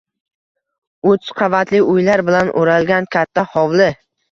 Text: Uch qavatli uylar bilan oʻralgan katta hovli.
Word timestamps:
Uch 1.11 1.29
qavatli 1.41 1.83
uylar 1.97 2.25
bilan 2.31 2.51
oʻralgan 2.65 3.09
katta 3.19 3.47
hovli. 3.55 3.91